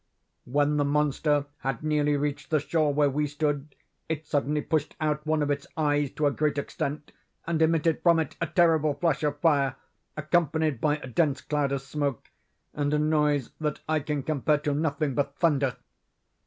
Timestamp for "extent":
6.57-7.11